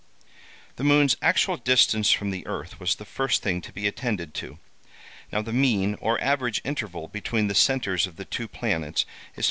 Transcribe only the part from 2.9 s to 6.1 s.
the first thing to be attended to. Now, the mean